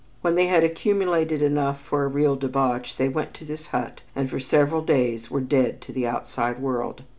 When 0.21 0.33
they 0.33 0.47
had 0.47 0.63
accumulated 0.63 1.43
enough 1.43 1.79
for 1.79 2.03
a 2.03 2.07
real 2.07 2.35
debauch 2.35 2.95
they 2.97 3.07
went 3.07 3.35
to 3.35 3.45
this 3.45 3.67
hut 3.67 4.01
and 4.15 4.31
for 4.31 4.39
several 4.39 4.81
days 4.81 5.29
were 5.29 5.41
dead 5.41 5.79
to 5.81 5.91
the 5.91 6.07
outside 6.07 6.59
world. 6.59 7.03